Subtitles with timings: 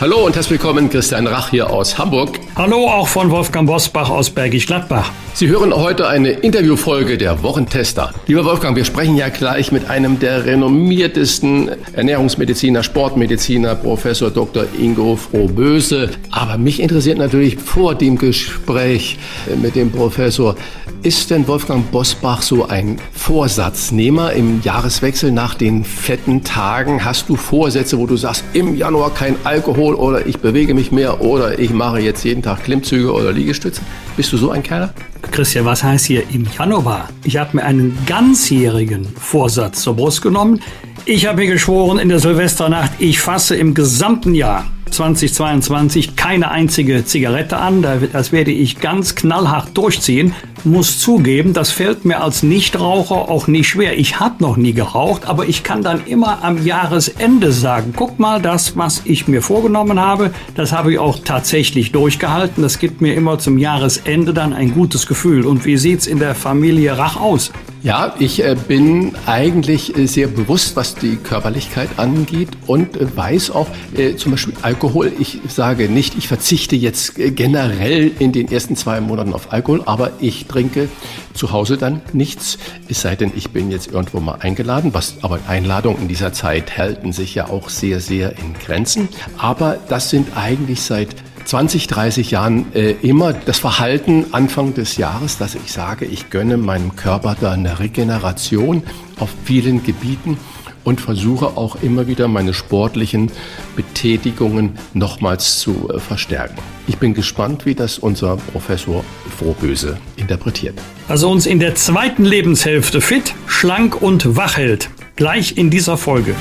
[0.00, 2.40] Hallo und herzlich willkommen, Christian Rach hier aus Hamburg.
[2.56, 5.12] Hallo auch von Wolfgang Bosbach aus Bergisch Gladbach.
[5.34, 8.14] Sie hören heute eine Interviewfolge der Wochentester.
[8.26, 14.64] Lieber Wolfgang, wir sprechen ja gleich mit einem der renommiertesten Ernährungsmediziner, Sportmediziner, Professor Dr.
[14.78, 16.08] Ingo Frohböse.
[16.30, 19.18] Aber mich interessiert natürlich vor dem Gespräch
[19.60, 20.56] mit dem Professor,
[21.02, 27.06] ist denn Wolfgang Bosbach so ein Vorsatznehmer im Jahreswechsel nach den fetten Tagen?
[27.06, 31.20] Hast du Vorsätze, wo du sagst, im Januar kein Alkohol oder ich bewege mich mehr
[31.20, 33.80] oder ich mache jetzt jeden Tag Klimmzüge oder Liegestütze?
[34.16, 34.92] Bist du so ein Kerl?
[35.30, 37.08] Christian, was heißt hier im Januar?
[37.24, 40.60] Ich habe mir einen ganzjährigen Vorsatz zur Brust genommen.
[41.04, 47.04] Ich habe mir geschworen in der Silvesternacht, ich fasse im gesamten Jahr 2022 keine einzige
[47.04, 47.84] Zigarette an.
[48.12, 50.34] Das werde ich ganz knallhart durchziehen.
[50.64, 53.98] Muss zugeben, das fällt mir als Nichtraucher auch nicht schwer.
[53.98, 58.42] Ich habe noch nie geraucht, aber ich kann dann immer am Jahresende sagen, guck mal,
[58.42, 62.62] das, was ich mir vorgenommen habe, das habe ich auch tatsächlich durchgehalten.
[62.62, 65.46] Das gibt mir immer zum Jahresende dann ein gutes Gefühl.
[65.46, 67.52] Und wie sieht's in der Familie Rach aus?
[67.82, 73.52] Ja, ich äh, bin eigentlich äh, sehr bewusst, was die Körperlichkeit angeht und äh, weiß
[73.52, 73.68] auch
[74.16, 75.12] zum Beispiel Alkohol.
[75.18, 80.12] Ich sage nicht, ich verzichte jetzt generell in den ersten zwei Monaten auf Alkohol, aber
[80.20, 80.88] ich trinke
[81.34, 85.38] zu Hause dann nichts, es sei denn, ich bin jetzt irgendwo mal eingeladen, was aber
[85.48, 89.08] Einladungen in dieser Zeit halten sich ja auch sehr, sehr in Grenzen.
[89.38, 91.08] Aber das sind eigentlich seit
[91.44, 96.56] 20, 30 Jahren äh, immer das Verhalten Anfang des Jahres, dass ich sage, ich gönne
[96.56, 98.82] meinem Körper da eine Regeneration
[99.18, 100.38] auf vielen Gebieten
[100.84, 103.30] und versuche auch immer wieder meine sportlichen
[103.76, 106.58] Betätigungen nochmals zu äh, verstärken.
[106.86, 109.04] Ich bin gespannt, wie das unser Professor
[109.38, 110.78] Frohböse interpretiert.
[111.08, 114.90] Also uns in der zweiten Lebenshälfte fit, schlank und wach hält.
[115.16, 116.34] Gleich in dieser Folge.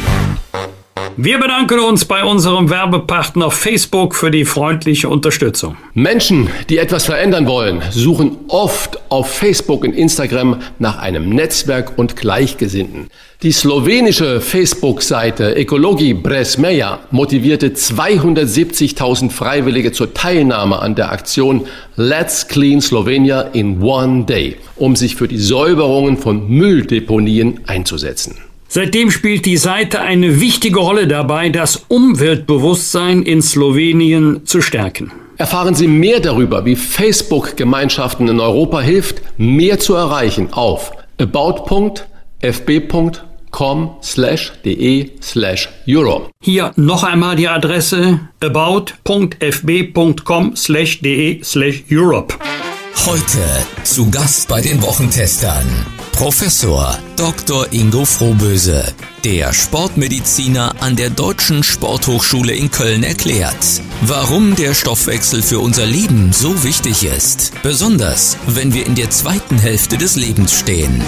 [1.22, 5.76] Wir bedanken uns bei unserem Werbepartner Facebook für die freundliche Unterstützung.
[5.94, 12.16] Menschen, die etwas verändern wollen, suchen oft auf Facebook und Instagram nach einem Netzwerk und
[12.16, 13.10] Gleichgesinnten.
[13.44, 22.80] Die slowenische Facebook-Seite Ekologi Bresmeja motivierte 270.000 Freiwillige zur Teilnahme an der Aktion Let's Clean
[22.80, 28.38] Slovenia in One Day, um sich für die Säuberungen von Mülldeponien einzusetzen.
[28.72, 35.12] Seitdem spielt die Seite eine wichtige Rolle dabei, das Umweltbewusstsein in Slowenien zu stärken.
[35.38, 41.98] Erfahren Sie mehr darüber, wie Facebook Gemeinschaften in Europa hilft, mehr zu erreichen auf about.fb.com
[44.04, 46.30] slash de slash euro.
[46.44, 50.54] Hier noch einmal die Adresse about.fb.com
[52.96, 57.72] Heute zu Gast bei den Wochentestern Professor Dr.
[57.72, 58.84] Ingo Frohböse,
[59.26, 66.32] der Sportmediziner an der Deutschen Sporthochschule in Köln erklärt, warum der Stoffwechsel für unser Leben
[66.32, 71.02] so wichtig ist, besonders wenn wir in der zweiten Hälfte des Lebens stehen.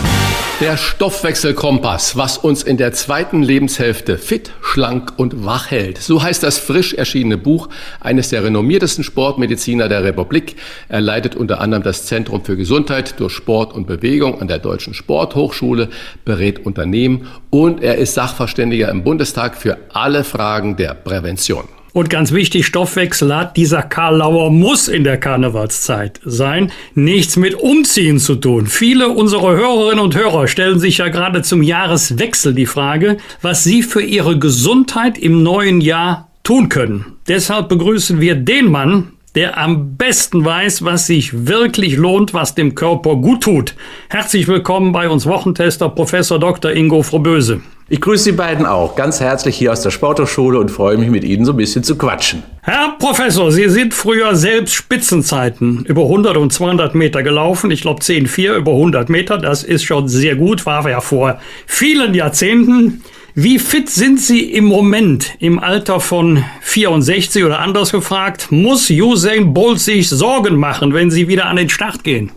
[0.60, 5.98] Der Stoffwechselkompass, was uns in der zweiten Lebenshälfte fit, schlank und wach hält.
[5.98, 10.58] So heißt das frisch erschienene Buch eines der renommiertesten Sportmediziner der Republik.
[10.88, 14.94] Er leitet unter anderem das Zentrum für Gesundheit durch Sport und Bewegung an der Deutschen
[14.94, 15.90] Sporthochschule
[16.26, 21.66] berät Unternehmen und er ist Sachverständiger im Bundestag für alle Fragen der Prävention.
[21.94, 27.54] Und ganz wichtig, Stoffwechsel hat dieser Karl Lauer muss in der Karnevalszeit sein, nichts mit
[27.54, 28.68] Umziehen zu tun.
[28.68, 33.84] Viele unserer Hörerinnen und Hörer stellen sich ja gerade zum Jahreswechsel die Frage, was sie
[33.84, 37.18] für ihre Gesundheit im neuen Jahr tun können.
[37.28, 42.74] Deshalb begrüßen wir den Mann, der am besten weiß, was sich wirklich lohnt, was dem
[42.74, 43.76] Körper gut tut.
[44.10, 46.72] Herzlich willkommen bei uns Wochentester Professor Dr.
[46.72, 47.62] Ingo Froböse.
[47.94, 51.26] Ich grüße Sie beiden auch ganz herzlich hier aus der Sporthochschule und freue mich mit
[51.26, 52.42] Ihnen so ein bisschen zu quatschen.
[52.62, 57.70] Herr Professor, Sie sind früher selbst Spitzenzeiten über 100 und 200 Meter gelaufen.
[57.70, 59.38] Ich glaube 10,4 über 100 Meter.
[59.38, 63.02] Das ist schon sehr gut, war ja vor vielen Jahrzehnten.
[63.34, 68.48] Wie fit sind Sie im Moment im Alter von 64 oder anders gefragt?
[68.52, 72.34] Muss Usain Bolt sich Sorgen machen, wenn Sie wieder an den Start gehen?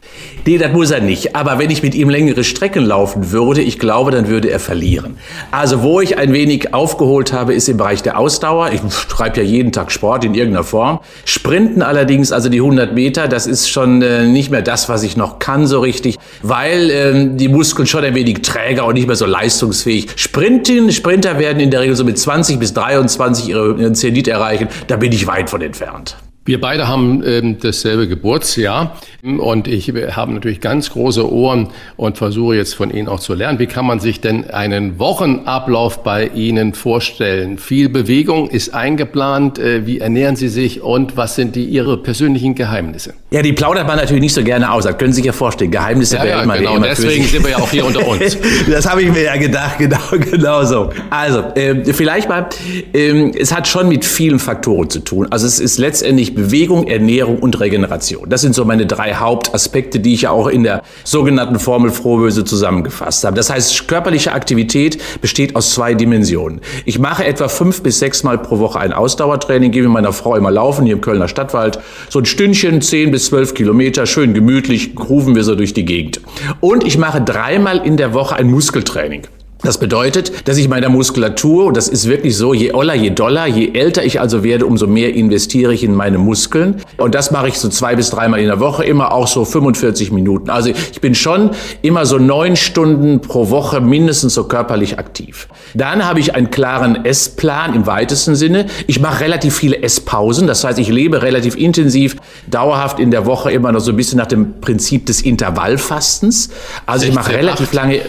[0.47, 1.35] Nee, das muss er nicht.
[1.35, 5.17] Aber wenn ich mit ihm längere Strecken laufen würde, ich glaube, dann würde er verlieren.
[5.51, 8.71] Also wo ich ein wenig aufgeholt habe, ist im Bereich der Ausdauer.
[8.71, 11.01] Ich treibe ja jeden Tag Sport in irgendeiner Form.
[11.25, 15.17] Sprinten allerdings, also die 100 Meter, das ist schon äh, nicht mehr das, was ich
[15.17, 19.17] noch kann so richtig, weil ähm, die Muskeln schon ein wenig träger und nicht mehr
[19.17, 20.07] so leistungsfähig.
[20.15, 24.69] Sprinten Sprinterinnen, Sprinter werden in der Regel so mit 20 bis 23 ihren Zenit erreichen.
[24.87, 26.17] Da bin ich weit von entfernt.
[26.45, 32.57] Wir beide haben ähm, dasselbe Geburtsjahr und ich habe natürlich ganz große Ohren und versuche
[32.57, 33.59] jetzt von Ihnen auch zu lernen.
[33.59, 37.57] Wie kann man sich denn einen Wochenablauf bei Ihnen vorstellen?
[37.57, 39.59] Viel Bewegung ist eingeplant.
[39.59, 43.15] Äh, wie ernähren Sie sich und was sind die Ihre persönlichen Geheimnisse?
[43.31, 44.85] Ja, die plaudert man natürlich nicht so gerne aus.
[44.85, 45.71] Das können Sie sich ja vorstellen.
[45.71, 46.77] Geheimnisse ja, ja, man genau.
[46.77, 48.37] immer Deswegen sind wir ja auch hier unter uns.
[48.71, 49.79] das habe ich mir ja gedacht.
[49.79, 49.99] Genau,
[50.31, 50.91] genau so.
[51.09, 52.51] Also, äh, vielleicht mal,
[52.93, 55.29] äh, es hat schon mit vielen Faktoren zu tun.
[55.31, 58.29] Also es ist letztendlich Bewegung, Ernährung und Regeneration.
[58.29, 62.45] Das sind so meine drei Hauptaspekte, die ich ja auch in der sogenannten Formel Frohböse
[62.45, 63.37] zusammengefasst habe.
[63.37, 66.61] Das heißt, körperliche Aktivität besteht aus zwei Dimensionen.
[66.85, 70.37] Ich mache etwa fünf bis sechs Mal pro Woche ein Ausdauertraining, gehe mit meiner Frau
[70.37, 71.79] immer laufen hier im Kölner Stadtwald.
[72.09, 76.21] So ein Stündchen, zehn bis zwölf Kilometer, schön gemütlich, rufen wir so durch die Gegend.
[76.61, 79.27] Und ich mache dreimal in der Woche ein Muskeltraining.
[79.65, 83.47] Das bedeutet, dass ich meiner Muskulatur, und das ist wirklich so, je oller, je doller,
[83.47, 86.83] je älter ich also werde, umso mehr investiere ich in meine Muskeln.
[86.99, 90.13] Und das mache ich so zwei bis dreimal in der Woche, immer auch so 45
[90.13, 90.51] Minuten.
[90.51, 91.51] Also ich bin schon
[91.81, 95.49] immer so neun Stunden pro Woche mindestens so körperlich aktiv.
[95.73, 98.67] Dann habe ich einen klaren Essplan im weitesten Sinne.
[98.87, 100.47] Ich mache relativ viele Esspausen.
[100.47, 102.17] Das heißt, ich lebe relativ intensiv,
[102.51, 106.51] dauerhaft in der Woche immer noch so ein bisschen nach dem Prinzip des Intervallfastens.
[106.85, 108.03] Also ich mache relativ lange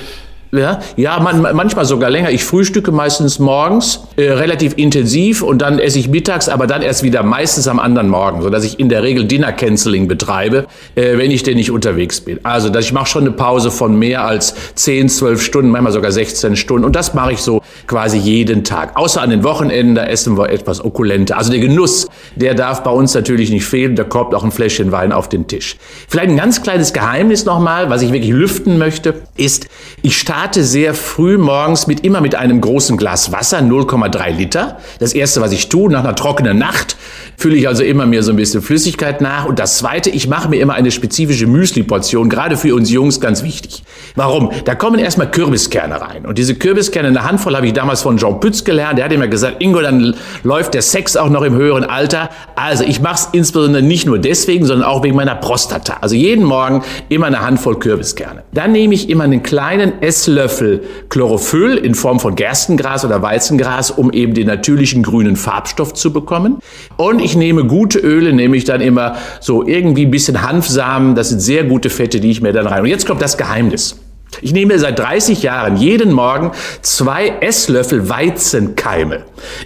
[0.57, 2.31] ja, ja man, manchmal sogar länger.
[2.31, 7.03] Ich frühstücke meistens morgens äh, relativ intensiv und dann esse ich mittags, aber dann erst
[7.03, 10.65] wieder meistens am anderen Morgen, sodass ich in der Regel Dinner Canceling betreibe,
[10.95, 12.39] äh, wenn ich denn nicht unterwegs bin.
[12.43, 16.11] Also, dass ich mache schon eine Pause von mehr als 10, 12 Stunden, manchmal sogar
[16.11, 18.95] 16 Stunden und das mache ich so quasi jeden Tag.
[18.97, 21.37] Außer an den Wochenenden, da essen wir etwas Okulente.
[21.37, 23.95] Also der Genuss, der darf bei uns natürlich nicht fehlen.
[23.95, 25.77] Da kommt auch ein Fläschchen Wein auf den Tisch.
[26.07, 29.67] Vielleicht ein ganz kleines Geheimnis nochmal, was ich wirklich lüften möchte, ist,
[30.01, 34.77] ich starte starte sehr früh morgens mit immer mit einem großen Glas Wasser, 0,3 Liter.
[35.00, 36.97] Das erste, was ich tue, nach einer trockenen Nacht,
[37.36, 39.45] fülle ich also immer mir so ein bisschen Flüssigkeit nach.
[39.45, 43.42] Und das zweite, ich mache mir immer eine spezifische Müsli-Portion, gerade für uns Jungs ganz
[43.42, 43.81] wichtig.
[44.15, 44.51] Warum?
[44.65, 46.27] Da kommen erstmal Kürbiskerne rein.
[46.27, 49.00] Und diese Kürbiskerne, eine Handvoll habe ich damals von Jean Pütz gelernt.
[49.00, 52.30] Der hat immer gesagt, Ingo, dann läuft der Sex auch noch im höheren Alter.
[52.56, 55.98] Also ich mache es insbesondere nicht nur deswegen, sondern auch wegen meiner Prostata.
[56.01, 58.44] Also jeden Morgen immer eine Handvoll Kürbiskerne.
[58.53, 63.91] Dann nehme ich immer einen kleinen Esslöffel Esslöffel Chlorophyll in Form von Gerstengras oder Weizengras,
[63.91, 66.57] um eben den natürlichen grünen Farbstoff zu bekommen.
[66.97, 71.15] Und ich nehme gute Öle, nehme ich dann immer so irgendwie ein bisschen Hanfsamen.
[71.15, 72.81] Das sind sehr gute Fette, die ich mir dann rein.
[72.81, 74.04] Und jetzt kommt das Geheimnis.
[74.41, 76.51] Ich nehme seit 30 Jahren jeden Morgen
[76.81, 79.23] zwei Esslöffel Weizenkeime.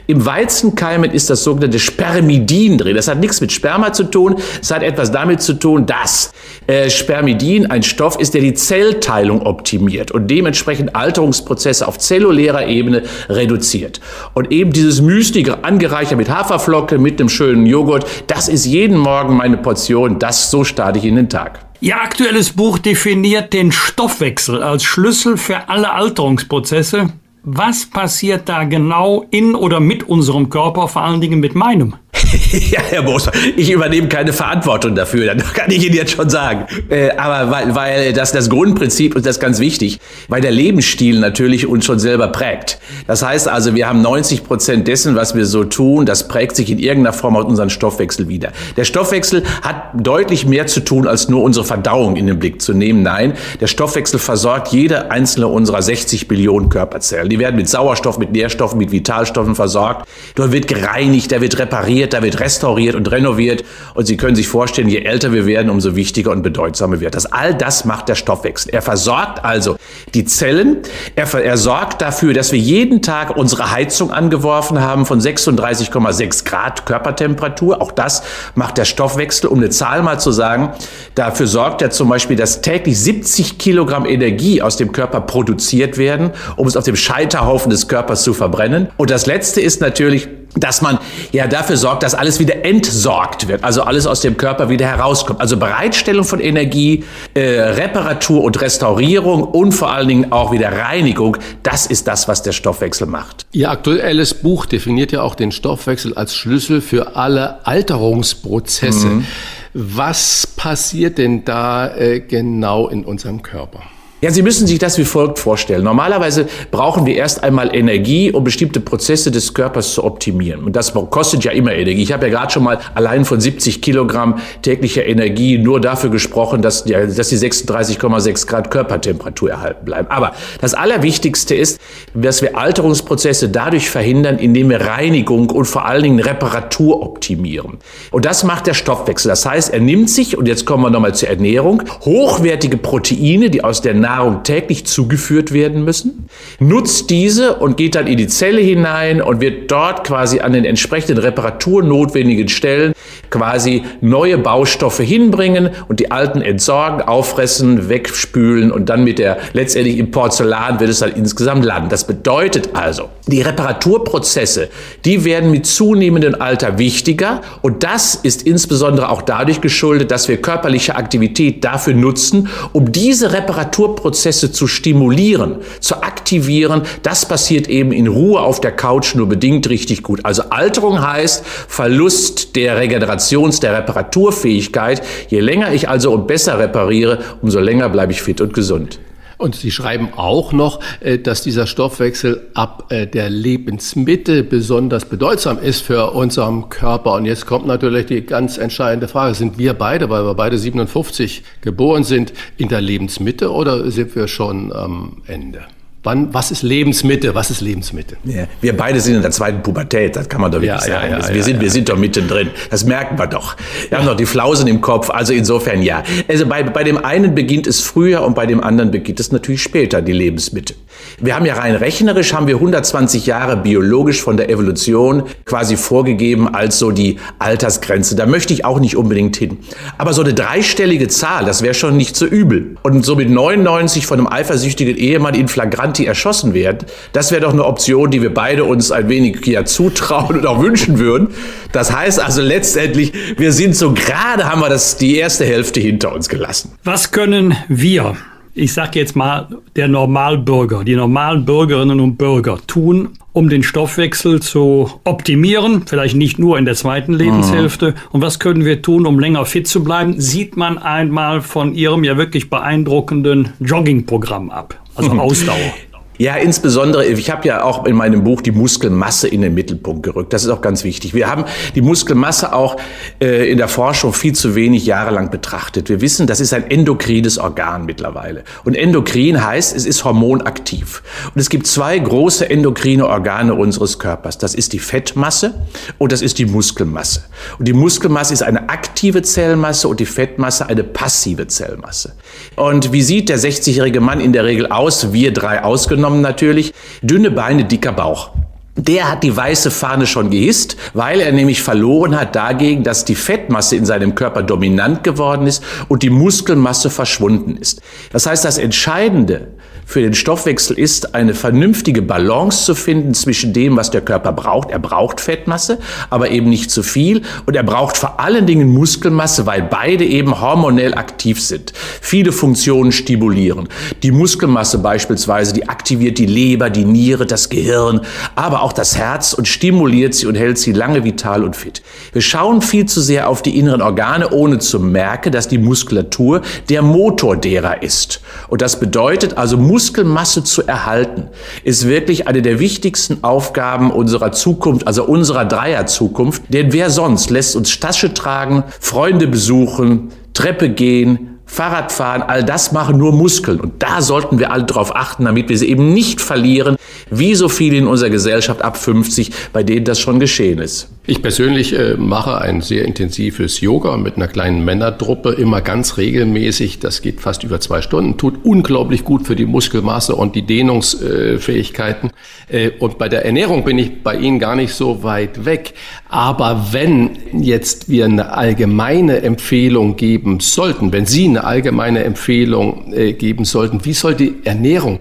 [0.08, 2.96] Im Weizenkeimen ist das sogenannte Spermidin drin.
[2.96, 4.36] Das hat nichts mit Sperma zu tun.
[4.62, 6.32] Es hat etwas damit zu tun, dass
[6.68, 13.04] äh, Spermidin ein Stoff ist, der die Zellteilung optimiert und dementsprechend Alterungsprozesse auf zellulärer Ebene
[13.30, 14.00] reduziert.
[14.34, 19.38] Und eben dieses Müsli angereichert mit Haferflocke, mit einem schönen Joghurt, das ist jeden Morgen
[19.38, 20.20] meine Portion.
[20.20, 21.69] Das, so starte ich in den Tag.
[21.82, 27.14] Ihr aktuelles Buch definiert den Stoffwechsel als Schlüssel für alle Alterungsprozesse.
[27.44, 31.96] Was passiert da genau in oder mit unserem Körper, vor allen Dingen mit meinem?
[32.72, 36.66] ja, Herr Moser, ich übernehme keine Verantwortung dafür, das kann ich Ihnen jetzt schon sagen.
[36.90, 41.20] Äh, aber weil, weil das das Grundprinzip und das ist ganz wichtig, weil der Lebensstil
[41.20, 42.80] natürlich uns schon selber prägt.
[43.08, 46.70] Das heißt also, wir haben 90 Prozent dessen, was wir so tun, das prägt sich
[46.70, 48.52] in irgendeiner Form auf unseren Stoffwechsel wieder.
[48.78, 52.74] Der Stoffwechsel hat deutlich mehr zu tun, als nur unsere Verdauung in den Blick zu
[52.74, 53.04] nehmen.
[53.04, 57.30] Nein, der Stoffwechsel versorgt jede einzelne unserer 60 Billionen Körperzellen.
[57.30, 60.08] Die werden mit Sauerstoff, mit Nährstoffen, mit Vitalstoffen versorgt.
[60.36, 63.64] Dort wird gereinigt, da wird repariert, da wird restauriert und renoviert.
[63.94, 67.26] Und Sie können sich vorstellen, je älter wir werden, umso wichtiger und bedeutsamer wird das.
[67.26, 68.74] All das macht der Stoffwechsel.
[68.74, 69.78] Er versorgt also
[70.14, 70.78] die Zellen.
[71.16, 76.86] Er, er sorgt dafür, dass wir jeden Tag unsere Heizung angeworfen haben von 36,6 Grad
[76.86, 77.82] Körpertemperatur.
[77.82, 78.24] Auch das
[78.56, 79.50] macht der Stoffwechsel.
[79.50, 80.72] Um eine Zahl mal zu sagen,
[81.16, 86.32] dafür sorgt er zum Beispiel, dass täglich 70 Kilogramm Energie aus dem Körper produziert werden,
[86.56, 88.90] um es auf dem Scheiterhaufen des Körpers zu verbrennen.
[88.98, 90.98] Und das Letzte ist natürlich, dass man
[91.32, 95.40] ja dafür sorgt, dass alles wieder entsorgt wird, also alles aus dem Körper wieder herauskommt.
[95.40, 97.04] Also Bereitstellung von Energie,
[97.34, 102.44] äh, Reparatur und Restaurierung und vor allen Dingen auch wieder Reinigung, das ist das, was
[102.44, 103.46] der Stoffwechsel macht.
[103.52, 109.08] Ihr aktuelles Buch definiert ja auch den Stoffwechsel als Schlüssel für alle Alterungsprozesse.
[109.08, 109.26] Mhm.
[109.74, 113.82] Was passiert denn da äh, genau in unserem Körper?
[114.22, 115.84] Ja, Sie müssen sich das wie folgt vorstellen.
[115.84, 120.66] Normalerweise brauchen wir erst einmal Energie, um bestimmte Prozesse des Körpers zu optimieren.
[120.66, 122.04] Und das kostet ja immer Energie.
[122.04, 126.62] Ich habe ja gerade schon mal allein von 70 Kilogramm täglicher Energie nur dafür gesprochen,
[126.62, 130.08] dass die, dass die 36,6 Grad Körpertemperatur erhalten bleiben.
[130.10, 131.80] Aber das Allerwichtigste ist,
[132.14, 137.78] dass wir Alterungsprozesse dadurch verhindern, indem wir Reinigung und vor allen Dingen Reparatur optimieren.
[138.12, 139.30] Und das macht der Stoffwechsel.
[139.30, 143.64] Das heißt, er nimmt sich, und jetzt kommen wir nochmal zur Ernährung, hochwertige Proteine, die
[143.64, 148.60] aus der Nahrung täglich zugeführt werden müssen, nutzt diese und geht dann in die Zelle
[148.60, 152.94] hinein und wird dort quasi an den entsprechenden reparaturnotwendigen Stellen
[153.30, 159.98] quasi neue Baustoffe hinbringen und die alten entsorgen, auffressen, wegspülen und dann mit der letztendlich
[159.98, 161.90] im Porzellan wird es dann insgesamt landen.
[161.90, 164.70] Das bedeutet also, die Reparaturprozesse,
[165.06, 170.38] die werden mit zunehmendem Alter wichtiger und das ist insbesondere auch dadurch geschuldet, dass wir
[170.38, 177.92] körperliche Aktivität dafür nutzen, um diese Reparaturprozesse Prozesse zu stimulieren, zu aktivieren, das passiert eben
[177.92, 180.24] in Ruhe auf der Couch nur bedingt richtig gut.
[180.24, 182.78] Also Alterung heißt Verlust der
[183.20, 185.02] Regenerations-, der Reparaturfähigkeit.
[185.30, 189.00] Je länger ich also und besser repariere, umso länger bleibe ich fit und gesund.
[189.38, 195.60] Und Sie schreiben auch noch, äh, dass dieser Stoffwechsel ab äh, der Lebensmitte besonders bedeutsam
[195.60, 197.14] ist für unseren Körper.
[197.14, 201.44] Und jetzt kommt natürlich die ganz entscheidende Frage, sind wir beide, weil wir beide 57
[201.62, 205.62] geboren sind, in der Lebensmitte oder sind wir schon am Ende?
[206.02, 207.36] Wann, was ist Lebensmitte?
[207.36, 208.16] Was ist Lebensmitte?
[208.24, 211.12] Ja, wir beide sind in der zweiten Pubertät, das kann man doch wirklich ja, sagen.
[211.12, 212.52] Ja, wir, sind, wir sind doch mittendrin.
[212.70, 213.58] Das merken wir doch.
[213.90, 215.10] Wir haben doch die Flausen im Kopf.
[215.10, 216.04] Also insofern ja.
[216.30, 219.62] Also bei, bei dem einen beginnt es früher und bei dem anderen beginnt es natürlich
[219.62, 220.74] später, die Lebensmitte.
[221.20, 226.54] Wir haben ja rein rechnerisch, haben wir 120 Jahre biologisch von der Evolution quasi vorgegeben
[226.54, 228.16] als so die Altersgrenze.
[228.16, 229.58] Da möchte ich auch nicht unbedingt hin.
[229.98, 232.78] Aber so eine dreistellige Zahl, das wäre schon nicht so übel.
[232.84, 236.86] Und so mit 99 von einem eifersüchtigen Ehemann in Flagrant Anti erschossen werden.
[237.14, 240.62] Das wäre doch eine Option, die wir beide uns ein wenig ja zutrauen und auch
[240.62, 241.30] wünschen würden.
[241.72, 246.14] Das heißt also letztendlich, wir sind so gerade haben wir das die erste Hälfte hinter
[246.14, 246.74] uns gelassen.
[246.84, 248.16] Was können wir
[248.56, 254.42] ich sage jetzt mal, der Normalbürger, die normalen Bürgerinnen und Bürger tun, um den Stoffwechsel
[254.42, 257.92] zu optimieren, vielleicht nicht nur in der zweiten Lebenshälfte.
[257.92, 257.96] Mhm.
[258.12, 260.20] Und was können wir tun, um länger fit zu bleiben?
[260.20, 265.74] Sieht man einmal von Ihrem ja wirklich beeindruckenden Joggingprogramm ab, also Ausdauer.
[266.22, 270.34] Ja, insbesondere, ich habe ja auch in meinem Buch die Muskelmasse in den Mittelpunkt gerückt.
[270.34, 271.14] Das ist auch ganz wichtig.
[271.14, 271.46] Wir haben
[271.76, 272.76] die Muskelmasse auch
[273.22, 275.88] äh, in der Forschung viel zu wenig jahrelang betrachtet.
[275.88, 278.44] Wir wissen, das ist ein endokrines Organ mittlerweile.
[278.66, 281.04] Und endokrin heißt, es ist hormonaktiv.
[281.34, 284.38] Und es gibt zwei große endokrine Organe unseres Körpers.
[284.38, 285.54] Das ist die Fettmasse
[286.00, 287.24] und das ist die Muskelmasse.
[287.60, 292.16] Und die Muskelmasse ist eine aktive Zellmasse und die Fettmasse eine passive Zellmasse.
[292.58, 295.14] Und wie sieht der 60-jährige Mann in der Regel aus?
[295.14, 298.32] Wir drei ausgenommen genommen natürlich, dünne Beine, dicker Bauch.
[298.76, 303.16] Der hat die weiße Fahne schon gehisst, weil er nämlich verloren hat dagegen, dass die
[303.16, 307.82] Fettmasse in seinem Körper dominant geworden ist und die Muskelmasse verschwunden ist.
[308.12, 309.50] Das heißt, das Entscheidende
[309.90, 314.70] für den Stoffwechsel ist, eine vernünftige Balance zu finden zwischen dem, was der Körper braucht.
[314.70, 315.80] Er braucht Fettmasse,
[316.12, 317.24] aber eben nicht zu viel.
[317.48, 321.74] Und er braucht vor allen Dingen Muskelmasse, weil beide eben hormonell aktiv sind.
[322.02, 323.68] Viele Funktionen stimulieren.
[324.04, 328.02] Die Muskelmasse beispielsweise, die aktiviert die Leber, die Niere, das Gehirn,
[328.36, 331.82] aber auch das Herz und stimuliert sie und hält sie lange vital und fit.
[332.14, 336.44] Wir schauen viel zu sehr auf die inneren Organe, ohne zu merken, dass die Muskulatur
[336.70, 338.22] der Motor derer ist.
[338.50, 341.30] Und das bedeutet also, Muskelmasse zu erhalten,
[341.64, 346.44] ist wirklich eine der wichtigsten Aufgaben unserer Zukunft, also unserer Dreier-Zukunft.
[346.50, 352.98] Denn wer sonst lässt uns Tasche tragen, Freunde besuchen, Treppe gehen, Fahrradfahren, all das machen
[352.98, 353.62] nur Muskeln.
[353.62, 356.76] Und da sollten wir alle darauf achten, damit wir sie eben nicht verlieren,
[357.12, 360.90] wie so viele in unserer Gesellschaft ab 50, bei denen das schon geschehen ist.
[361.10, 366.78] Ich persönlich äh, mache ein sehr intensives Yoga mit einer kleinen Männertruppe, immer ganz regelmäßig.
[366.78, 372.12] Das geht fast über zwei Stunden, tut unglaublich gut für die Muskelmasse und die Dehnungsfähigkeiten.
[372.48, 375.74] Äh, und bei der Ernährung bin ich bei Ihnen gar nicht so weit weg.
[376.10, 383.14] Aber wenn jetzt wir eine allgemeine Empfehlung geben sollten, wenn Sie eine allgemeine Empfehlung äh,
[383.14, 385.00] geben sollten, wie soll die Ernährung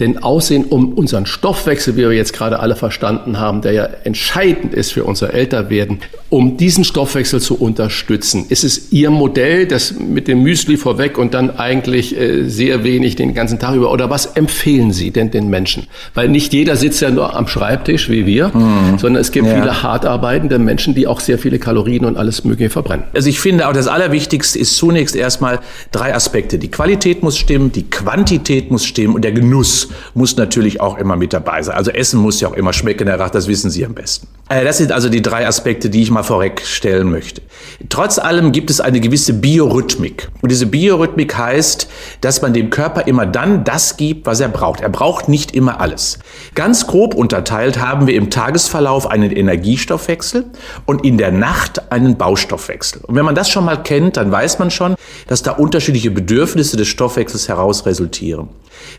[0.00, 4.74] Denn Aussehen, um unseren Stoffwechsel, wie wir jetzt gerade alle verstanden haben, der ja entscheidend
[4.74, 6.00] ist für unser Älterwerden,
[6.32, 11.34] um diesen Stoffwechsel zu unterstützen, ist es Ihr Modell, das mit dem Müsli vorweg und
[11.34, 13.92] dann eigentlich äh, sehr wenig den ganzen Tag über?
[13.92, 15.88] Oder was empfehlen Sie denn den Menschen?
[16.14, 18.96] Weil nicht jeder sitzt ja nur am Schreibtisch wie wir, mhm.
[18.96, 19.56] sondern es gibt ja.
[19.56, 23.04] viele hart arbeitende Menschen, die auch sehr viele Kalorien und alles Mögliche verbrennen.
[23.12, 25.60] Also ich finde auch das Allerwichtigste ist zunächst erstmal
[25.90, 26.56] drei Aspekte.
[26.56, 31.16] Die Qualität muss stimmen, die Quantität muss stimmen und der Genuss muss natürlich auch immer
[31.16, 31.76] mit dabei sein.
[31.76, 34.28] Also Essen muss ja auch immer schmecken, Herr Rach, das wissen Sie am besten.
[34.48, 37.42] Äh, das sind also die drei Aspekte, die ich mal vorwegstellen möchte.
[37.88, 40.28] Trotz allem gibt es eine gewisse Biorhythmik.
[40.40, 41.88] Und diese Biorhythmik heißt,
[42.20, 44.80] dass man dem Körper immer dann das gibt, was er braucht.
[44.80, 46.18] Er braucht nicht immer alles.
[46.54, 50.46] Ganz grob unterteilt haben wir im Tagesverlauf einen Energiestoffwechsel
[50.86, 53.02] und in der Nacht einen Baustoffwechsel.
[53.04, 54.94] Und wenn man das schon mal kennt, dann weiß man schon,
[55.26, 58.48] dass da unterschiedliche Bedürfnisse des Stoffwechsels heraus resultieren.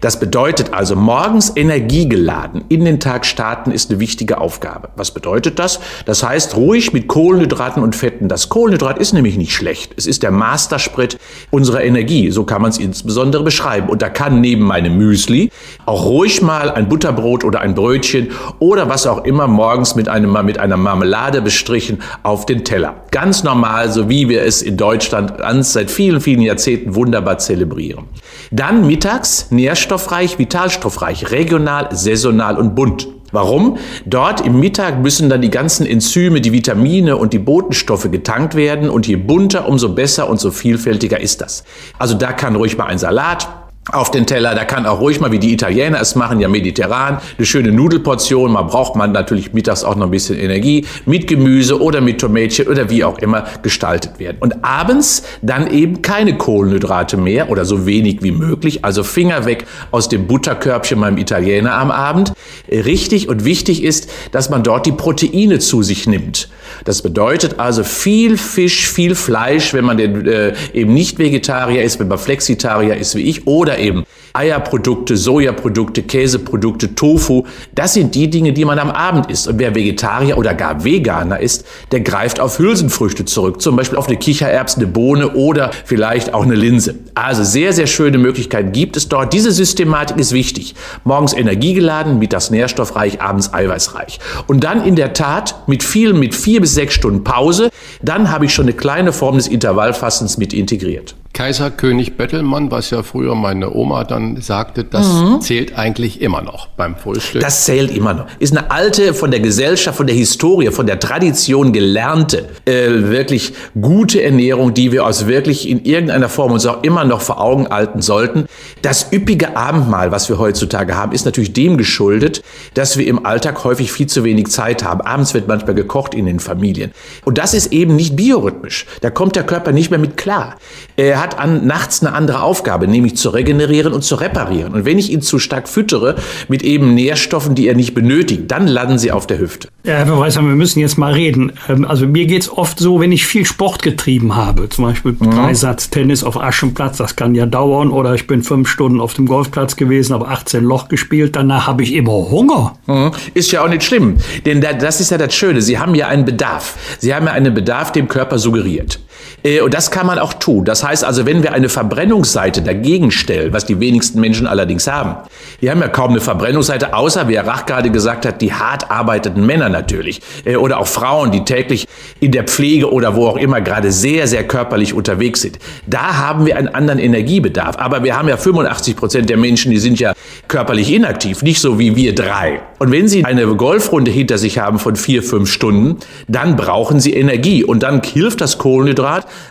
[0.01, 4.89] Das bedeutet also, morgens energiegeladen in den Tag starten ist eine wichtige Aufgabe.
[4.95, 5.79] Was bedeutet das?
[6.05, 8.27] Das heißt, ruhig mit Kohlenhydraten und Fetten.
[8.27, 9.93] Das Kohlenhydrat ist nämlich nicht schlecht.
[9.97, 11.17] Es ist der Mastersprit
[11.51, 12.31] unserer Energie.
[12.31, 13.89] So kann man es insbesondere beschreiben.
[13.89, 15.51] Und da kann neben meinem Müsli
[15.85, 20.33] auch ruhig mal ein Butterbrot oder ein Brötchen oder was auch immer morgens mit, einem,
[20.45, 22.95] mit einer Marmelade bestrichen auf den Teller.
[23.11, 28.05] Ganz normal, so wie wir es in Deutschland seit vielen, vielen Jahrzehnten wunderbar zelebrieren.
[28.51, 29.47] Dann mittags
[29.83, 33.09] nährstoffreich, vitalstoffreich, regional, saisonal und bunt.
[33.33, 33.77] Warum?
[34.05, 38.89] Dort im Mittag müssen dann die ganzen Enzyme, die Vitamine und die Botenstoffe getankt werden
[38.89, 41.65] und je bunter, umso besser und so vielfältiger ist das.
[41.99, 43.49] Also da kann ruhig mal ein Salat,
[43.91, 44.55] auf den Teller.
[44.55, 48.53] Da kann auch ruhig mal, wie die Italiener es machen, ja mediterran, eine schöne Nudelportion.
[48.53, 52.67] Man braucht man natürlich mittags auch noch ein bisschen Energie mit Gemüse oder mit Tomätchen
[52.67, 54.37] oder wie auch immer gestaltet werden.
[54.39, 58.85] Und abends dann eben keine Kohlenhydrate mehr oder so wenig wie möglich.
[58.85, 62.31] Also Finger weg aus dem Butterkörbchen beim Italiener am Abend.
[62.71, 66.47] Richtig und wichtig ist, dass man dort die Proteine zu sich nimmt.
[66.85, 71.99] Das bedeutet also viel Fisch, viel Fleisch, wenn man denn, äh, eben nicht Vegetarier ist,
[71.99, 77.43] wenn man Flexitarier ist wie ich oder oder eben Eierprodukte, Sojaprodukte, Käseprodukte, Tofu.
[77.75, 79.47] Das sind die Dinge, die man am Abend isst.
[79.47, 83.61] Und wer Vegetarier oder gar Veganer ist, der greift auf Hülsenfrüchte zurück.
[83.61, 86.95] Zum Beispiel auf eine Kichererbse, eine Bohne oder vielleicht auch eine Linse.
[87.13, 89.33] Also sehr, sehr schöne Möglichkeiten gibt es dort.
[89.33, 90.73] Diese Systematik ist wichtig.
[91.03, 94.19] Morgens energiegeladen, mittags nährstoffreich, abends eiweißreich.
[94.47, 97.69] Und dann in der Tat mit viel, mit vier bis sechs Stunden Pause,
[98.01, 101.13] dann habe ich schon eine kleine Form des Intervallfassens mit integriert.
[101.33, 105.41] Kaiser König Bettelmann, was ja früher meine Oma dann sagte, das mhm.
[105.41, 107.41] zählt eigentlich immer noch beim Frühstück.
[107.41, 108.27] Das zählt immer noch.
[108.37, 113.53] Ist eine alte, von der Gesellschaft, von der Historie, von der Tradition gelernte, äh, wirklich
[113.81, 117.67] gute Ernährung, die wir aus wirklich in irgendeiner Form uns auch immer noch vor Augen
[117.67, 118.45] halten sollten.
[118.83, 122.43] Das üppige Abendmahl, was wir heutzutage haben, ist natürlich dem geschuldet,
[122.75, 125.01] dass wir im Alltag häufig viel zu wenig Zeit haben.
[125.01, 126.91] Abends wird manchmal gekocht in den Familien.
[127.25, 128.85] Und das ist eben nicht biorhythmisch.
[129.01, 130.57] Da kommt der Körper nicht mehr mit klar.
[130.95, 134.73] Er hat an, nachts eine andere Aufgabe, nämlich zu regenerieren und zu reparieren.
[134.73, 136.15] Und wenn ich ihn zu stark füttere
[136.47, 139.69] mit eben Nährstoffen, die er nicht benötigt, dann landen sie auf der Hüfte.
[139.85, 141.53] Ja, Herr Verweiser, wir müssen jetzt mal reden.
[141.67, 145.15] Ähm, also mir geht es oft so, wenn ich viel Sport getrieben habe, zum Beispiel
[145.17, 145.31] mhm.
[145.31, 149.25] Dreisatz Tennis auf Aschenplatz, das kann ja dauern, oder ich bin fünf Stunden auf dem
[149.25, 152.75] Golfplatz gewesen, habe 18 Loch gespielt, danach habe ich immer Hunger.
[152.87, 153.11] Mhm.
[153.33, 156.25] Ist ja auch nicht schlimm, denn das ist ja das Schöne, Sie haben ja einen
[156.25, 156.75] Bedarf.
[156.99, 158.99] Sie haben ja einen Bedarf, dem Körper suggeriert.
[159.43, 160.65] Äh, und das kann man auch tun.
[160.65, 165.15] Das heißt also, wenn wir eine Verbrennungsseite dagegen stellen, was die wenigsten Menschen allerdings haben.
[165.59, 168.89] Wir haben ja kaum eine Verbrennungsseite, außer, wie Herr Rach gerade gesagt hat, die hart
[168.91, 170.21] arbeitenden Männer natürlich.
[170.45, 171.87] Äh, oder auch Frauen, die täglich
[172.19, 175.59] in der Pflege oder wo auch immer gerade sehr, sehr körperlich unterwegs sind.
[175.87, 177.77] Da haben wir einen anderen Energiebedarf.
[177.77, 180.13] Aber wir haben ja 85 Prozent der Menschen, die sind ja
[180.47, 182.61] körperlich inaktiv, nicht so wie wir drei.
[182.79, 185.97] Und wenn Sie eine Golfrunde hinter sich haben von vier, fünf Stunden,
[186.27, 187.63] dann brauchen Sie Energie.
[187.63, 189.02] Und dann hilft das Kohlenhydrat,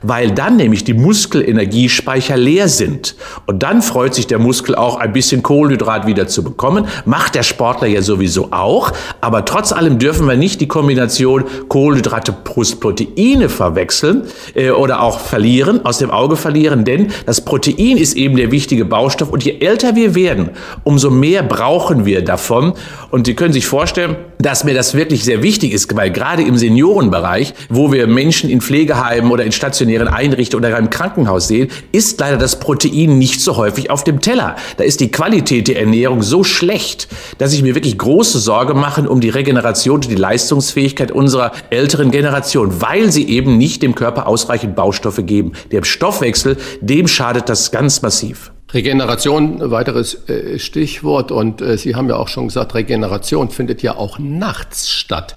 [0.02, 3.14] weil dann nämlich die Muskelenergiespeicher leer sind.
[3.46, 6.86] Und dann freut sich der Muskel auch ein bisschen Kohlenhydrat wieder zu bekommen.
[7.04, 8.92] Macht der Sportler ja sowieso auch.
[9.20, 15.20] Aber trotz allem dürfen wir nicht die Kombination Kohlenhydrate plus Proteine verwechseln äh, oder auch
[15.20, 16.84] verlieren, aus dem Auge verlieren.
[16.84, 19.30] Denn das Protein ist eben der wichtige Baustoff.
[19.30, 20.50] Und je älter wir werden,
[20.84, 22.72] umso mehr brauchen wir davon.
[23.10, 26.56] Und Sie können sich vorstellen, dass mir das wirklich sehr wichtig ist, weil gerade im
[26.56, 32.18] Seniorenbereich, wo wir Menschen in Pflegeheimen oder in stationären Einrichtungen oder im Krankenhaus sehen, ist
[32.20, 34.56] leider das Protein nicht so häufig auf dem Teller.
[34.76, 39.08] Da ist die Qualität der Ernährung so schlecht, dass ich mir wirklich große Sorge mache
[39.08, 44.26] um die Regeneration und die Leistungsfähigkeit unserer älteren Generation, weil sie eben nicht dem Körper
[44.26, 45.52] ausreichend Baustoffe geben.
[45.70, 48.52] Dem Stoffwechsel, dem schadet das ganz massiv.
[48.72, 51.30] Regeneration, weiteres äh, Stichwort.
[51.30, 55.36] Und äh, Sie haben ja auch schon gesagt, Regeneration findet ja auch nachts statt.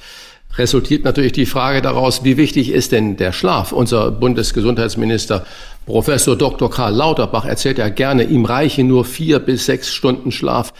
[0.57, 3.73] Resultiert natürlich die Frage daraus, wie wichtig ist denn der Schlaf?
[3.73, 5.45] Unser Bundesgesundheitsminister
[5.85, 6.69] Professor Dr.
[6.71, 10.73] Karl Lauterbach erzählt ja gerne, ihm reiche nur vier bis sechs Stunden Schlaf.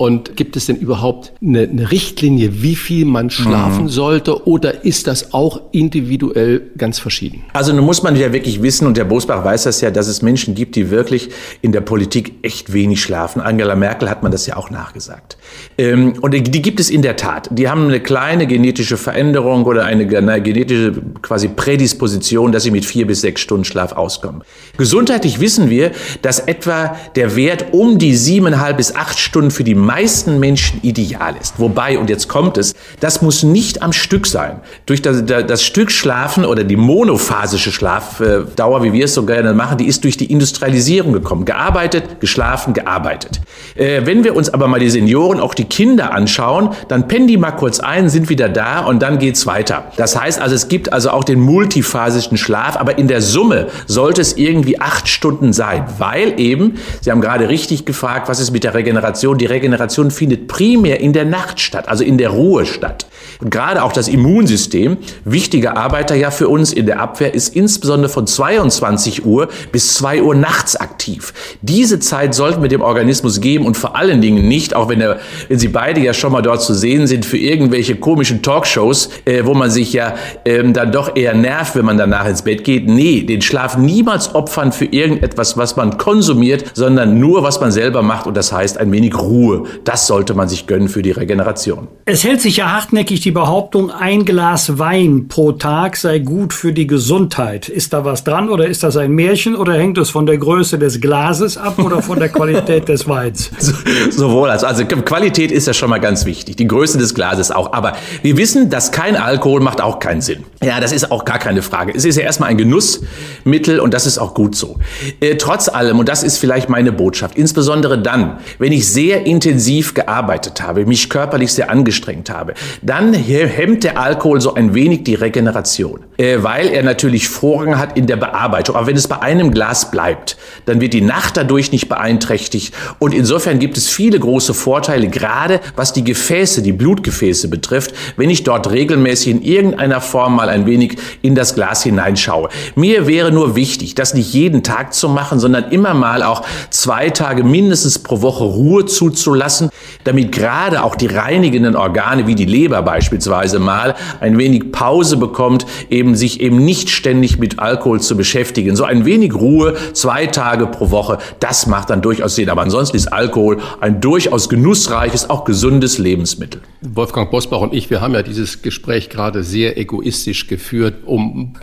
[0.00, 3.88] Und gibt es denn überhaupt eine, eine Richtlinie, wie viel man schlafen mhm.
[3.90, 7.42] sollte oder ist das auch individuell ganz verschieden?
[7.52, 10.22] Also nun muss man ja wirklich wissen, und der Bosbach weiß das ja, dass es
[10.22, 11.28] Menschen gibt, die wirklich
[11.60, 13.42] in der Politik echt wenig schlafen.
[13.42, 15.36] Angela Merkel hat man das ja auch nachgesagt.
[15.76, 17.50] Ähm, und die, gibt es in der Tat.
[17.50, 22.86] Die haben eine kleine genetische Veränderung oder eine, eine genetische quasi Prädisposition, dass sie mit
[22.86, 24.44] vier bis sechs Stunden Schlaf auskommen.
[24.78, 25.90] Gesundheitlich wissen wir,
[26.22, 31.34] dass etwa der Wert um die siebeneinhalb bis acht Stunden für die meisten Menschen ideal
[31.40, 31.58] ist.
[31.58, 34.60] Wobei, und jetzt kommt es, das muss nicht am Stück sein.
[34.86, 39.78] Durch das, das Stück Schlafen oder die monophasische Schlafdauer, wie wir es so gerne machen,
[39.78, 41.44] die ist durch die Industrialisierung gekommen.
[41.44, 43.40] Gearbeitet, geschlafen, gearbeitet.
[43.74, 47.36] Äh, wenn wir uns aber mal die Senioren, auch die Kinder anschauen, dann pennen die
[47.36, 49.90] mal kurz ein, sind wieder da und dann geht's weiter.
[49.96, 54.20] Das heißt also, es gibt also auch den multiphasischen Schlaf, aber in der Summe sollte
[54.20, 58.62] es irgendwie acht Stunden sein, weil eben, Sie haben gerade richtig gefragt, was ist mit
[58.62, 59.36] der Regeneration?
[59.36, 63.06] Die Regeneration Regeneration findet primär in der Nacht statt, also in der Ruhe statt.
[63.40, 68.10] Und gerade auch das Immunsystem, wichtiger Arbeiter ja für uns in der Abwehr, ist insbesondere
[68.10, 71.32] von 22 Uhr bis 2 Uhr nachts aktiv.
[71.62, 75.20] Diese Zeit sollten wir dem Organismus geben und vor allen Dingen nicht, auch wenn, er,
[75.48, 79.44] wenn Sie beide ja schon mal dort zu sehen sind, für irgendwelche komischen Talkshows, äh,
[79.44, 80.14] wo man sich ja
[80.44, 82.86] ähm, dann doch eher nervt, wenn man danach ins Bett geht.
[82.86, 88.02] Nee, den Schlaf niemals opfern für irgendetwas, was man konsumiert, sondern nur, was man selber
[88.02, 89.64] macht und das heißt ein wenig Ruhe.
[89.84, 91.88] Das sollte man sich gönnen für die Regeneration.
[92.04, 96.72] Es hält sich ja hartnäckig die Behauptung, ein Glas Wein pro Tag sei gut für
[96.72, 97.68] die Gesundheit.
[97.68, 100.78] Ist da was dran oder ist das ein Märchen oder hängt es von der Größe
[100.78, 103.50] des Glases ab oder von der Qualität des Weins?
[103.60, 103.72] So,
[104.10, 106.56] sowohl als also Qualität ist ja schon mal ganz wichtig.
[106.56, 107.72] Die Größe des Glases auch.
[107.72, 110.44] Aber wir wissen, dass kein Alkohol macht auch keinen Sinn.
[110.62, 111.92] Ja, das ist auch gar keine Frage.
[111.94, 114.78] Es ist ja erstmal ein Genussmittel und das ist auch gut so.
[115.20, 119.49] Äh, trotz allem, und das ist vielleicht meine Botschaft, insbesondere dann, wenn ich sehr intensiv
[119.50, 125.02] intensiv gearbeitet habe, mich körperlich sehr angestrengt habe, dann hemmt der Alkohol so ein wenig
[125.02, 128.76] die Regeneration, äh, weil er natürlich Vorrang hat in der Bearbeitung.
[128.76, 130.36] Aber wenn es bei einem Glas bleibt,
[130.66, 132.72] dann wird die Nacht dadurch nicht beeinträchtigt.
[133.00, 138.30] Und insofern gibt es viele große Vorteile, gerade was die Gefäße, die Blutgefäße betrifft, wenn
[138.30, 142.50] ich dort regelmäßig in irgendeiner Form mal ein wenig in das Glas hineinschaue.
[142.76, 147.10] Mir wäre nur wichtig, das nicht jeden Tag zu machen, sondern immer mal auch zwei
[147.10, 149.70] Tage mindestens pro Woche Ruhe zuzulassen lassen,
[150.04, 155.66] damit gerade auch die reinigenden Organe wie die Leber beispielsweise mal ein wenig Pause bekommt,
[155.88, 158.76] eben sich eben nicht ständig mit Alkohol zu beschäftigen.
[158.76, 162.50] So ein wenig Ruhe, zwei Tage pro Woche, das macht dann durchaus Sinn.
[162.50, 166.60] Aber ansonsten ist Alkohol ein durchaus genussreiches, auch gesundes Lebensmittel.
[166.82, 171.54] Wolfgang Bosbach und ich, wir haben ja dieses Gespräch gerade sehr egoistisch geführt, um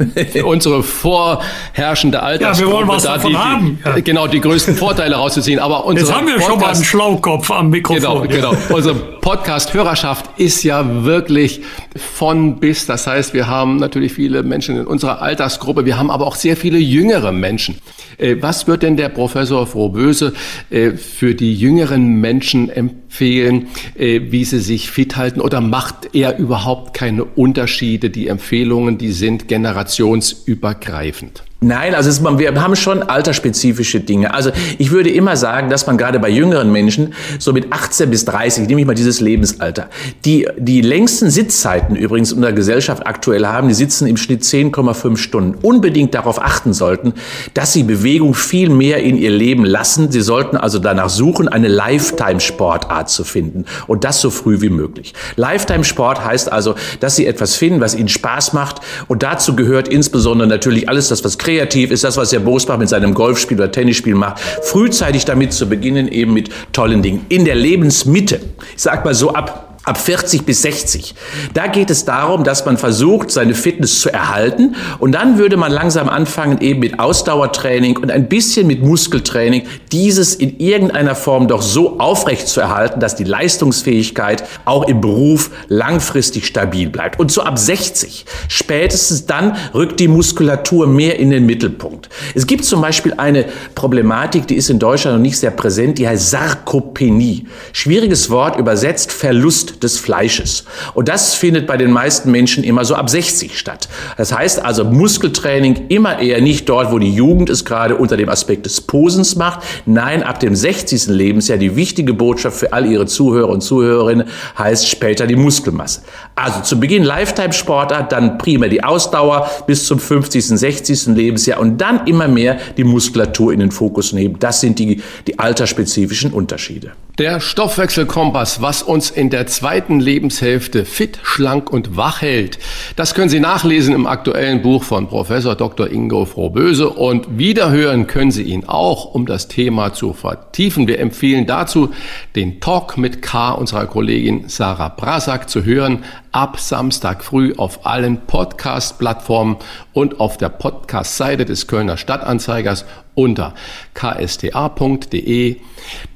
[0.43, 3.79] unsere vorherrschende Altersgruppe ja, wir wollen was da die, die, haben.
[3.83, 3.99] Ja.
[3.99, 5.59] genau die größten Vorteile rauszuziehen.
[5.59, 8.27] Aber Jetzt haben wir Podcast, schon mal einen Schlaukopf am Mikrofon.
[8.27, 8.57] Genau, genau.
[8.75, 11.61] Unsere Podcast-Hörerschaft ist ja wirklich
[11.95, 12.85] von bis.
[12.85, 15.85] Das heißt, wir haben natürlich viele Menschen in unserer Altersgruppe.
[15.85, 17.79] Wir haben aber auch sehr viele jüngere Menschen.
[18.17, 20.33] Äh, was wird denn der Professor Frohböse
[20.69, 25.41] äh, für die jüngeren Menschen empfehlen, äh, wie sie sich fit halten?
[25.41, 28.09] Oder macht er überhaupt keine Unterschiede?
[28.09, 31.43] Die Empfehlungen, die sind generationsübergreifend.
[31.59, 34.31] Nein, also es, wir haben schon altersspezifische Dinge.
[34.31, 38.25] Also ich würde immer sagen, dass man gerade bei jüngeren Menschen, so mit 18 bis
[38.25, 39.89] 30, nehme ich mal dieses Lebensalter,
[40.23, 45.17] die die längsten Sitzzeiten übrigens in der Gesellschaft aktuell haben, die sitzen im Schnitt 10,5
[45.17, 47.13] Stunden, unbedingt darauf achten sollten,
[47.55, 50.11] dass sie Bewegung viel mehr in ihr Leben lassen.
[50.11, 55.15] Sie sollten also danach suchen, eine Lifetime-Sportart zu finden und das so früh wie möglich.
[55.37, 60.47] Lifetime-Sport heißt also, dass sie etwas finden, was ihnen Spaß macht und dazu gehört insbesondere
[60.47, 64.15] natürlich alles das, was kreativ ist, das, was Herr Bosbach mit seinem Golfspiel oder Tennisspiel
[64.15, 67.25] macht, frühzeitig damit zu beginnen, eben mit tollen Dingen.
[67.29, 68.41] In der Lebensmitte,
[68.75, 71.15] ich sag mal so ab ab 40 bis 60.
[71.53, 75.71] Da geht es darum, dass man versucht, seine Fitness zu erhalten und dann würde man
[75.71, 81.61] langsam anfangen, eben mit Ausdauertraining und ein bisschen mit Muskeltraining dieses in irgendeiner Form doch
[81.61, 87.19] so aufrecht zu erhalten, dass die Leistungsfähigkeit auch im Beruf langfristig stabil bleibt.
[87.19, 92.09] Und so ab 60, spätestens dann rückt die Muskulatur mehr in den Mittelpunkt.
[92.35, 93.45] Es gibt zum Beispiel eine
[93.75, 97.45] Problematik, die ist in Deutschland noch nicht sehr präsent, die heißt Sarkopenie.
[97.71, 100.65] Schwieriges Wort übersetzt Verlust Des Fleisches.
[100.93, 103.87] Und das findet bei den meisten Menschen immer so ab 60 statt.
[104.17, 108.29] Das heißt also Muskeltraining immer eher nicht dort, wo die Jugend es gerade unter dem
[108.29, 109.61] Aspekt des Posens macht.
[109.85, 111.07] Nein, ab dem 60.
[111.07, 116.01] Lebensjahr die wichtige Botschaft für all Ihre Zuhörer und Zuhörerinnen heißt später die Muskelmasse.
[116.35, 121.07] Also zu Beginn Lifetime-Sportart, dann prima die Ausdauer bis zum 50., 60.
[121.07, 124.37] Lebensjahr und dann immer mehr die Muskulatur in den Fokus nehmen.
[124.39, 126.91] Das sind die, die altersspezifischen Unterschiede.
[127.17, 132.59] Der Stoffwechselkompass, was uns in der zweiten Lebenshälfte fit, schlank und wach hält.
[132.95, 135.89] Das können Sie nachlesen im aktuellen Buch von Professor Dr.
[135.89, 140.87] Ingo Frohböse und wiederhören können Sie ihn auch, um das Thema zu vertiefen.
[140.87, 141.89] Wir empfehlen dazu,
[142.35, 148.27] den Talk mit K unserer Kollegin Sarah Brasak zu hören ab Samstag früh auf allen
[148.27, 149.57] Podcast-Plattformen
[149.91, 152.85] und auf der Podcast-Seite des Kölner Stadtanzeigers
[153.17, 153.53] unter
[153.95, 155.57] ksta.de.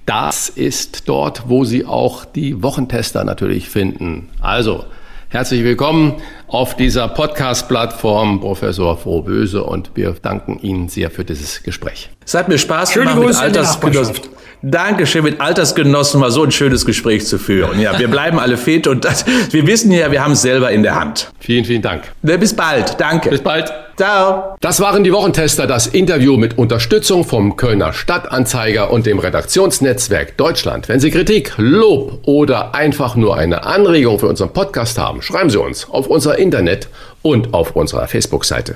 [0.05, 4.29] Das ist dort, wo Sie auch die Wochentester natürlich finden.
[4.39, 4.85] Also,
[5.29, 12.11] herzlich willkommen auf dieser Podcast-Plattform, Professor Frohböse, und wir danken Ihnen sehr für dieses Gespräch.
[12.23, 14.15] Es hat mir Spaß gemacht, mit Grüße in die Altersgenossen.
[14.63, 17.79] Dankeschön, mit Altersgenossen mal so ein schönes Gespräch zu führen.
[17.79, 20.83] Ja, wir bleiben alle fit und das, wir wissen ja, wir haben es selber in
[20.83, 21.31] der Hand.
[21.39, 22.03] Vielen, vielen Dank.
[22.21, 22.99] Bis bald.
[22.99, 23.29] Danke.
[23.29, 23.73] Bis bald.
[23.97, 24.55] Ciao.
[24.61, 30.87] Das waren die Wochentester, das Interview mit Unterstützung vom Kölner Stadtanzeiger und dem Redaktionsnetzwerk Deutschland.
[30.89, 35.59] Wenn Sie Kritik, Lob oder einfach nur eine Anregung für unseren Podcast haben, schreiben Sie
[35.59, 36.87] uns auf unser Internet
[37.23, 38.75] und auf unserer Facebook-Seite.